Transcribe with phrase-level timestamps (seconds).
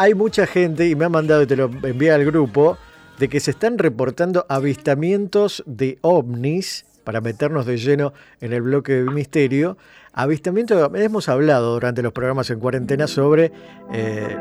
[0.00, 2.78] hay mucha gente, y me ha mandado, y te lo envía al grupo,
[3.18, 8.94] de que se están reportando avistamientos de ovnis, para meternos de lleno en el bloque
[8.94, 9.76] de misterio.
[10.14, 13.52] Avistamientos, hemos hablado durante los programas en cuarentena sobre,
[13.92, 14.36] eh,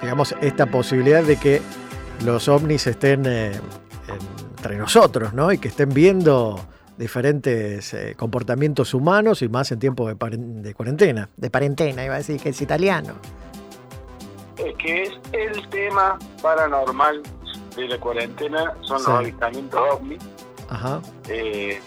[0.00, 1.62] digamos, esta posibilidad de que
[2.24, 3.52] los ovnis estén eh,
[4.56, 5.52] entre nosotros, ¿no?
[5.52, 6.58] Y que estén viendo
[6.98, 11.28] diferentes eh, comportamientos humanos y más en tiempos de, de, cuarentena.
[11.36, 13.14] De cuarentena, iba a decir que es italiano.
[14.74, 17.22] Que es el tema paranormal
[17.76, 20.22] de la cuarentena, son los avistamientos ovnis.
[20.68, 21.00] Ajá.
[21.28, 21.80] Eh,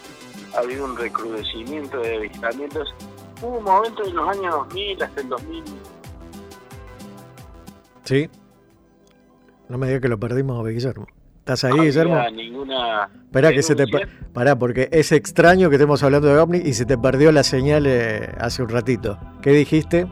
[0.55, 2.93] ha habido un recrudecimiento de avistamientos.
[3.41, 5.63] Hubo un momento en los años 2000 hasta el 2000.
[8.03, 8.29] Sí.
[9.67, 11.07] No me digas que lo perdimos, Guillermo.
[11.39, 12.17] ¿Estás ahí, Guillermo?
[12.31, 13.09] ninguna.
[13.25, 13.85] Espera que se te.
[14.33, 17.85] Pará, porque es extraño que estemos hablando de OVNI y se te perdió la señal
[17.87, 19.19] eh, hace un ratito.
[19.41, 20.07] ¿Qué dijiste?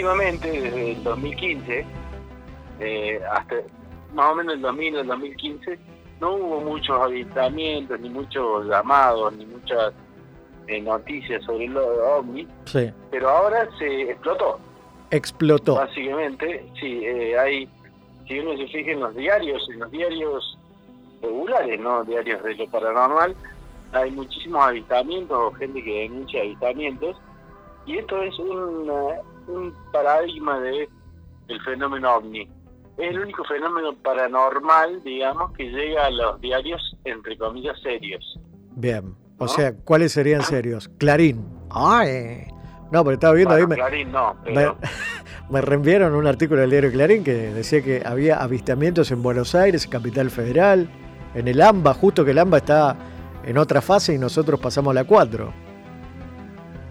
[0.00, 1.86] Últimamente, desde el 2015,
[2.80, 3.56] eh, hasta
[4.14, 5.78] más o menos el 2000 el 2015,
[6.20, 9.92] no hubo muchos avistamientos, ni muchos llamados, ni muchas
[10.82, 12.46] noticias sobre el OVNI.
[12.64, 12.90] Sí.
[13.10, 14.58] Pero ahora se explotó
[15.10, 15.74] explotó.
[15.74, 17.68] Básicamente, sí, eh, hay,
[18.26, 20.58] si uno se fija en los diarios, en los diarios
[21.20, 23.34] regulares, no diarios de lo paranormal,
[23.92, 27.16] hay muchísimos avistamientos o gente que denuncia avistamientos,
[27.86, 28.88] y esto es un,
[29.46, 30.88] un paradigma de
[31.48, 32.42] el fenómeno ovni.
[32.96, 38.38] Es el único fenómeno paranormal, digamos, que llega a los diarios, entre comillas, serios.
[38.76, 39.14] Bien.
[39.38, 40.90] O sea, ¿cuáles serían serios?
[40.98, 41.46] Clarín.
[41.70, 42.44] Ay.
[42.92, 43.66] No, pero estaba viendo ahí.
[43.66, 44.36] Me, Clarín no,
[45.50, 49.86] me, reenviaron un artículo del diario Clarín que decía que había avistamientos en Buenos Aires,
[49.86, 50.90] Capital Federal,
[51.34, 52.96] en el AMBA, justo que el AMBA está
[53.44, 55.69] en otra fase y nosotros pasamos a la 4.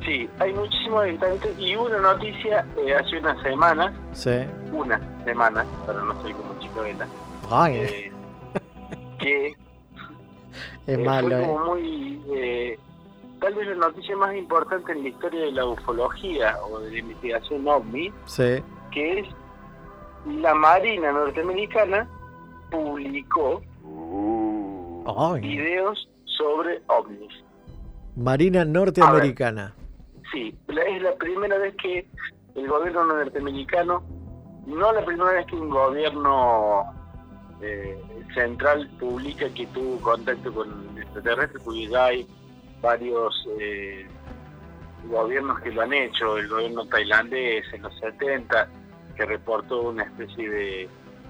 [0.10, 3.94] Sí, hay muchísimos avistamientos y una noticia eh, hace unas semanas.
[4.14, 4.40] Sí.
[4.72, 6.96] Una semana, pero no soy como chico de
[7.52, 7.76] Ay.
[7.76, 8.12] Eh,
[9.20, 9.48] que
[10.88, 11.38] es eh, malo.
[11.38, 12.80] Fue como muy
[13.40, 16.98] tal vez la noticia más importante en la historia de la ufología o de la
[16.98, 18.12] investigación OVNI,
[18.90, 19.28] que es
[20.26, 22.10] la Marina norteamericana
[22.72, 23.62] publicó
[25.40, 27.32] videos sobre ovnis.
[28.16, 29.76] Marina norteamericana.
[30.32, 32.08] Sí, es la primera vez que
[32.56, 34.04] el gobierno norteamericano,
[34.66, 36.84] no la primera vez que un gobierno
[37.62, 37.98] eh,
[38.34, 42.28] central publica que tuvo contacto con extraterrestres, porque ya hay
[42.82, 44.08] varios eh,
[45.06, 48.70] gobiernos que lo han hecho, el gobierno tailandés en los 70,
[49.16, 50.90] que reportó una especie de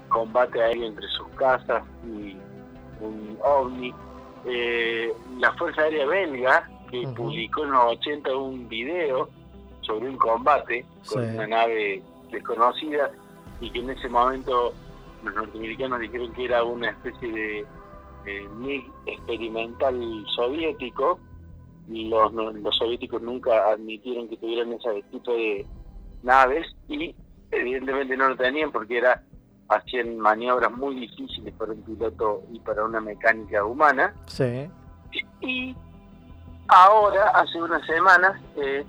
[0.09, 2.35] combate aéreo entre sus casas y
[2.99, 3.93] un ovni.
[4.45, 9.29] Eh, la Fuerza Aérea Belga, que publicó en los 80 un video
[9.81, 12.01] sobre un combate con una nave
[12.31, 13.11] desconocida
[13.61, 14.73] y que en ese momento
[15.23, 17.67] los norteamericanos dijeron que era una especie de,
[18.25, 21.19] de experimental soviético
[21.89, 25.65] los, los soviéticos nunca admitieron que tuvieran ese tipo de
[26.21, 27.15] naves y
[27.51, 29.23] evidentemente no lo tenían porque era
[29.69, 34.13] hacían maniobras muy difíciles para un piloto y para una mecánica humana.
[34.25, 34.67] Sí.
[35.41, 35.75] Y
[36.69, 38.85] ahora, hace unas semanas, eh,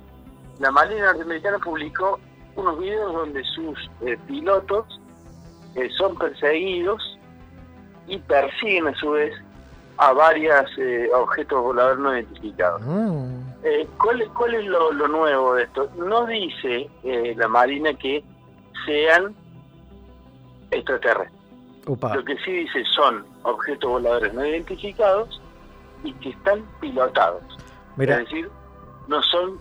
[0.61, 2.21] la Marina norteamericana publicó
[2.55, 5.01] unos videos donde sus eh, pilotos
[5.75, 7.19] eh, son perseguidos
[8.07, 9.33] y persiguen a su vez
[9.97, 12.83] a varios eh, objetos voladores no identificados.
[12.83, 13.41] Mm.
[13.99, 15.91] ¿cuál, ¿Cuál es lo, nuevo de esto?
[15.97, 16.89] No dice
[17.37, 18.25] la Marina que
[18.87, 19.35] sean
[20.71, 21.39] extraterrestres.
[21.87, 25.41] Lo que sí dice son objetos voladores no identificados
[26.05, 27.43] y que están pilotados.
[27.99, 28.49] Es decir,
[29.09, 29.59] no son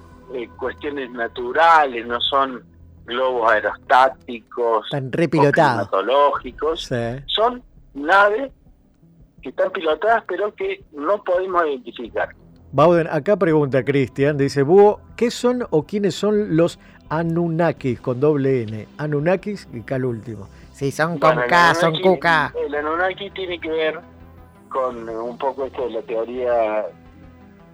[0.57, 2.63] cuestiones naturales, no son
[3.05, 5.89] globos aerostáticos, están repilotados,
[7.25, 7.63] son
[7.95, 8.51] naves
[9.41, 12.29] que están pilotadas pero que no podemos identificar.
[12.71, 16.77] Bauden, acá pregunta Cristian, dice, Búho, ¿qué son o quiénes son los
[17.09, 18.87] Anunnakis con doble N?
[18.99, 20.47] Anunnakis y K último.
[20.73, 22.53] Sí, son con K, son Kuka.
[22.63, 23.99] El Anunnaki tiene que ver
[24.69, 26.85] con un poco esto de la teoría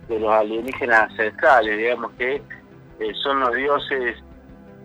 [0.07, 4.17] de los alienígenas ancestrales, digamos que eh, son los dioses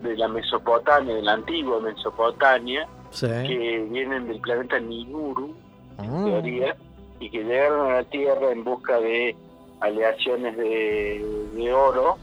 [0.01, 2.87] de la Mesopotamia, de la antigua Mesopotamia,
[3.19, 5.55] que vienen del planeta Niguru,
[5.97, 6.23] Ah.
[6.25, 6.75] teoría,
[7.19, 9.35] y que llegaron a la Tierra en busca de
[9.79, 12.17] aleaciones de, oro.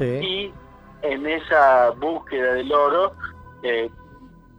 [0.00, 0.52] Y
[1.02, 3.12] en esa búsqueda del oro
[3.62, 3.90] eh,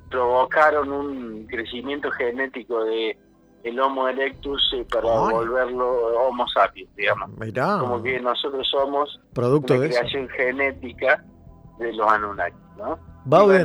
[0.09, 3.18] provocaron un crecimiento genético de
[3.63, 5.88] el Homo erectus eh, para volverlo
[6.28, 7.30] Homo sapiens, digamos.
[7.80, 11.24] Como que nosotros somos Producto una creación genética
[11.80, 13.00] de los Anunnaki, ¿no?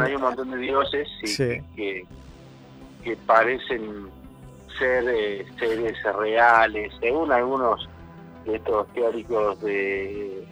[0.03, 1.61] Hay un montón de dioses Sí.
[1.75, 2.05] Que,
[3.03, 4.09] que parecen
[4.79, 7.89] ser eh, seres reales, según algunos
[8.45, 10.47] de estos teóricos de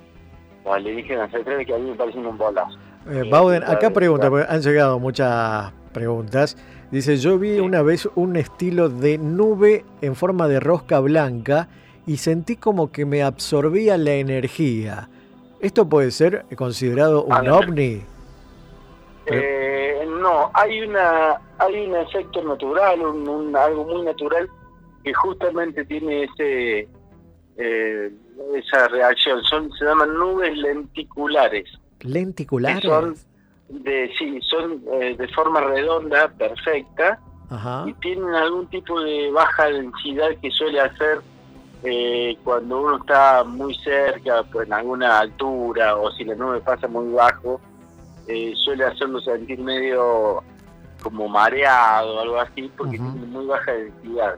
[0.64, 2.78] los alienígenas centrales que a mí me parecen un bolazo.
[3.06, 6.56] eh, Bowden, acá claro, pregunta, porque han llegado muchas preguntas.
[6.90, 11.68] Dice, yo vi una vez un estilo de nube en forma de rosca blanca
[12.06, 15.08] y sentí como que me absorbía la energía.
[15.60, 18.02] ¿Esto puede ser considerado un ovni?
[19.26, 24.48] Eh, no, hay una hay un efecto natural, un, un- algo muy natural
[25.02, 26.88] que justamente tiene ese
[27.56, 28.10] eh,
[28.54, 29.42] esa reacción.
[29.44, 31.64] Son se llaman nubes lenticulares.
[32.00, 32.82] ¿Lenticulares?
[32.84, 33.14] Son
[33.82, 37.18] de sí, son eh, de forma redonda, perfecta
[37.50, 37.84] Ajá.
[37.86, 41.20] y tienen algún tipo de baja densidad que suele hacer
[41.82, 46.88] eh, cuando uno está muy cerca, pues, en alguna altura o si la nube pasa
[46.88, 47.60] muy bajo,
[48.26, 50.42] eh, suele hacerlo sentir medio
[51.02, 53.12] como mareado o algo así porque Ujú.
[53.12, 54.36] tiene muy baja densidad.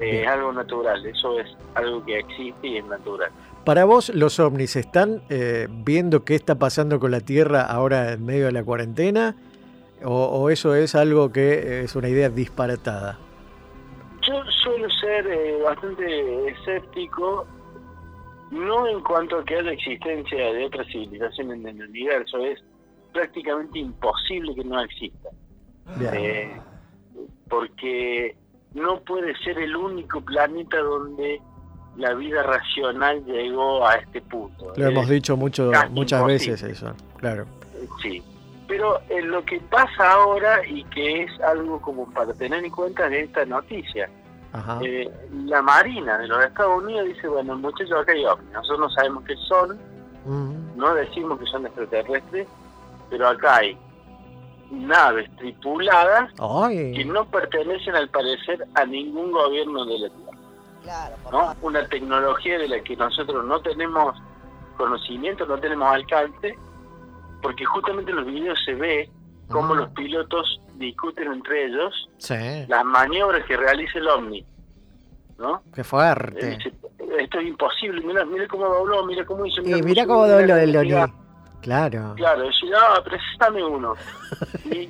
[0.00, 3.30] Eh, es algo natural, eso es algo que existe y es natural.
[3.68, 8.24] Para vos, los ovnis están eh, viendo qué está pasando con la Tierra ahora en
[8.24, 9.36] medio de la cuarentena?
[10.02, 13.18] ¿O, o eso es algo que es una idea disparatada?
[14.26, 17.46] Yo suelo ser eh, bastante escéptico,
[18.52, 22.64] no en cuanto a que haya existencia de otras civilizaciones en el universo, es
[23.12, 25.28] prácticamente imposible que no exista,
[26.14, 26.58] eh,
[27.50, 28.34] porque
[28.72, 31.42] no puede ser el único planeta donde
[31.98, 34.72] la vida racional llegó a este punto.
[34.76, 36.52] Lo hemos dicho mucho, muchas imposible.
[36.52, 37.44] veces eso, claro.
[38.00, 38.22] Sí,
[38.68, 43.08] pero eh, lo que pasa ahora y que es algo como para tener en cuenta
[43.08, 44.08] de esta noticia,
[44.52, 44.78] Ajá.
[44.84, 45.10] eh,
[45.46, 49.24] la Marina de los Estados Unidos dice, bueno, muchachos, acá hay ovnis, nosotros no sabemos
[49.24, 49.78] qué son,
[50.76, 52.46] no decimos que son extraterrestres,
[53.10, 53.76] pero acá hay
[54.70, 56.30] naves tripuladas
[56.70, 60.38] que no pertenecen al parecer a ningún gobierno de la Tierra,
[60.82, 61.54] Claro, ¿no?
[61.62, 64.16] Una tecnología de la que nosotros no tenemos
[64.76, 66.56] conocimiento, no tenemos alcance,
[67.42, 69.10] porque justamente en los videos se ve
[69.48, 69.78] cómo Mm.
[69.78, 72.34] los pilotos discuten entre ellos sí,
[72.68, 74.46] las maniobras que realiza el OVNI,
[75.38, 75.62] ¿no?
[75.74, 76.50] qué fuerte.
[76.56, 76.72] dice,
[77.18, 79.60] esto es imposible, mira, mira cómo dobló, mira cómo hizo.
[79.62, 81.04] Y mira cómo mira dobló el mira.
[81.04, 81.12] Oni.
[81.60, 83.94] Claro, Claro, dice, no, préstame uno.
[84.66, 84.88] Y,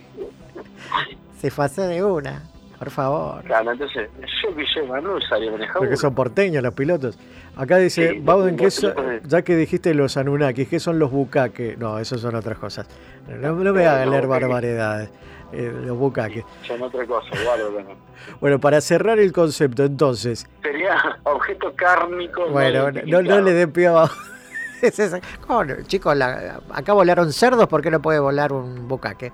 [1.39, 2.43] se fue de una,
[2.79, 3.43] por favor.
[3.45, 4.09] claro, entonces,
[4.43, 5.19] yo que sé, Manu
[5.51, 7.19] manejar Porque son porteños los pilotos.
[7.57, 10.79] Acá dice, Sí, Bowden, los ¿qué son- pilotos de- ya que dijiste los Anunnakis, ¿qué
[10.79, 11.77] son los bucaques?
[11.79, 12.87] No, esos son otras cosas.
[13.29, 15.11] No, no me Eh, hagan los leer barbaridades.
[15.53, 16.45] eh, los bucaques.
[16.67, 17.89] Son otra cosa, igual, bueno.
[18.41, 22.47] Bueno, para cerrar el concepto, entonces, Sería objeto cárnico.
[22.51, 23.89] bueno, no, no le den pie.
[25.87, 29.33] Chicos, la- acá volaron cerdos, ¿por qué no puede volar un bucaque?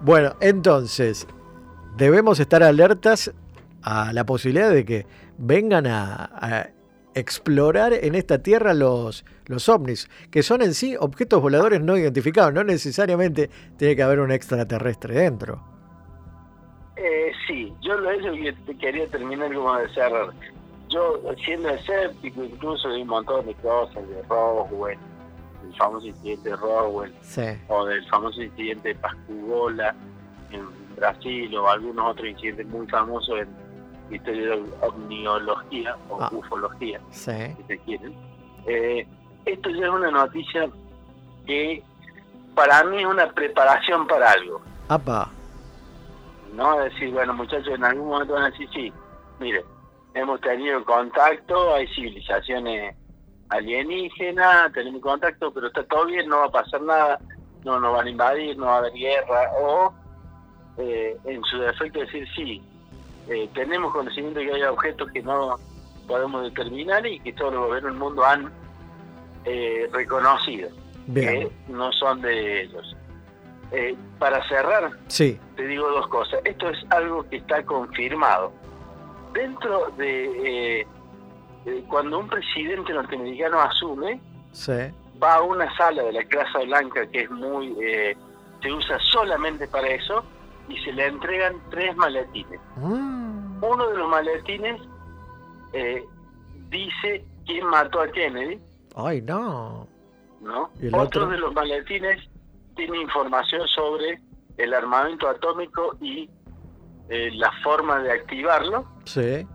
[0.00, 1.26] Bueno, entonces,
[1.96, 3.32] debemos estar alertas
[3.82, 5.06] a la posibilidad de que
[5.38, 6.68] vengan a, a
[7.16, 12.52] explorar en esta tierra los, los ovnis, que son en sí objetos voladores no identificados,
[12.52, 13.48] no necesariamente
[13.78, 15.62] tiene que haber un extraterrestre dentro.
[16.96, 18.32] Eh, sí, yo lo eso
[18.66, 20.28] que quería terminar como de cerrar.
[20.90, 24.98] Yo, siendo escéptico, incluso de un montón de cosas, de Roswell,
[25.66, 29.94] el famoso incidente de Roswell, Sí, o del famoso incidente de Pascugola
[30.52, 36.28] en Brasil, o algunos otros incidentes muy famosos en historia de ovniología o Ah.
[36.32, 37.32] ufología, sí.
[37.56, 38.14] si se quieren.
[38.66, 39.06] Eh,
[39.44, 40.68] esto ya es una noticia
[41.46, 41.82] que
[42.54, 44.60] para mí es una preparación para algo.
[44.88, 45.28] Apa,
[46.54, 48.92] no decir, bueno muchachos, en algún momento van a decir, sí,
[49.40, 49.64] mire,
[50.14, 52.96] hemos tenido contacto, hay civilizaciones
[53.50, 57.20] alienígenas, tenemos contacto, pero está todo bien, no va a pasar nada,
[57.64, 59.92] no nos van a invadir, no va a haber guerra, o
[60.78, 62.62] eh, en su defecto decir, sí,
[63.28, 65.56] eh, tenemos conocimiento de que hay objetos que no
[66.06, 68.52] podemos determinar y que todos los gobiernos del mundo han
[69.44, 70.68] eh, reconocido,
[71.06, 71.48] bien.
[71.48, 72.96] que no son de ellos.
[73.72, 76.40] Eh, para cerrar, Sí, te digo dos cosas.
[76.44, 78.52] Esto es algo que está confirmado.
[79.32, 80.80] Dentro de,
[81.66, 84.20] eh, cuando un presidente norteamericano asume,
[84.52, 84.72] sí.
[85.22, 88.16] va a una sala de la Casa Blanca que es muy, eh,
[88.62, 90.24] se usa solamente para eso,
[90.68, 92.60] y se le entregan tres maletines.
[92.76, 94.80] Mm, Uno de los maletines
[95.72, 96.04] eh,
[96.70, 98.58] dice quién mató a Kennedy,
[98.94, 99.86] Ay, no.
[100.40, 100.70] ¿no?
[100.80, 101.26] ¿Y el Otro otro?
[101.28, 102.18] de los maletines
[102.76, 104.20] tiene información sobre
[104.56, 106.28] el armamento atómico y
[107.08, 108.84] eh, la forma de activarlo.
[109.04, 109.46] Sí.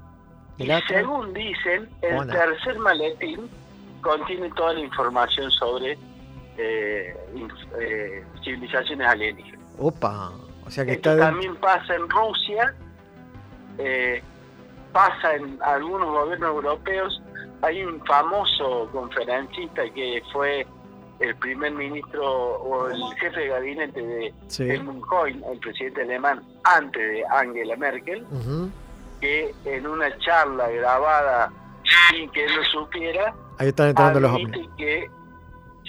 [0.57, 2.33] ¿Y según dicen, el Hola.
[2.33, 3.49] tercer maletín
[4.01, 5.97] contiene toda la información sobre
[6.57, 7.17] eh,
[7.79, 9.59] eh, civilizaciones alienígenas.
[9.79, 10.31] Opa,
[10.71, 12.73] o sea que Esto también pasa en Rusia,
[13.77, 14.23] eh,
[14.93, 17.21] pasa en algunos gobiernos europeos.
[17.61, 20.65] Hay un famoso conferencista que fue
[21.19, 24.63] el primer ministro o el jefe de gabinete de Sí.
[24.63, 28.25] Helmut Kohl, el presidente alemán, antes de Angela Merkel,
[29.19, 31.51] que en una charla grabada
[32.09, 34.69] sin que él lo supiera, Ahí están entrando los admite ovnis.
[34.77, 35.09] que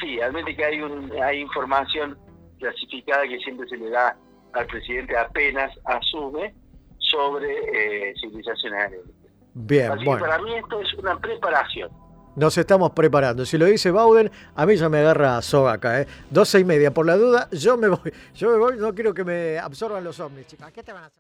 [0.01, 2.19] sí, admite que hay un, hay información
[2.59, 4.17] clasificada que siempre se le da
[4.53, 6.55] al presidente apenas asume
[6.99, 9.33] sobre eh, civilizaciones alienígenas.
[9.55, 10.25] Bien, Así que bueno.
[10.25, 11.91] para mí esto es una preparación.
[12.35, 13.45] Nos estamos preparando.
[13.45, 16.07] Si lo dice Bauden, a mí ya me agarra soga acá, ¿eh?
[16.31, 16.91] 12 y media.
[16.91, 18.11] Por la duda, yo me voy.
[18.35, 20.73] Yo me voy, no quiero que me absorban los ovnis, chicas.
[20.73, 21.11] ¿Qué te van a hacer?